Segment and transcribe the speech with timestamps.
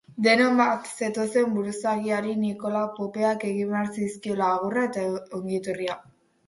[0.27, 5.07] Denok bat zetozen buruzagiari Nikola popeak egin behar zizkiola agurra eta
[5.43, 6.03] ongietorria.